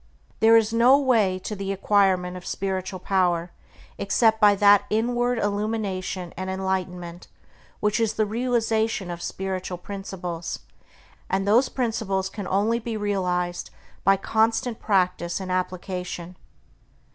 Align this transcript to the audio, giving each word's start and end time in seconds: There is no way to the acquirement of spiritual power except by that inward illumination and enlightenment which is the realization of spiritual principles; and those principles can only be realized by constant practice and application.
There 0.39 0.57
is 0.57 0.73
no 0.73 0.97
way 0.97 1.37
to 1.43 1.55
the 1.55 1.71
acquirement 1.71 2.35
of 2.35 2.43
spiritual 2.43 2.97
power 2.99 3.51
except 3.99 4.41
by 4.41 4.55
that 4.55 4.85
inward 4.89 5.37
illumination 5.37 6.33
and 6.35 6.49
enlightenment 6.49 7.27
which 7.81 7.99
is 7.99 8.15
the 8.15 8.25
realization 8.25 9.11
of 9.11 9.21
spiritual 9.21 9.77
principles; 9.77 10.61
and 11.29 11.47
those 11.47 11.69
principles 11.69 12.29
can 12.31 12.47
only 12.47 12.79
be 12.79 12.97
realized 12.97 13.69
by 14.03 14.17
constant 14.17 14.79
practice 14.79 15.39
and 15.39 15.51
application. 15.51 16.35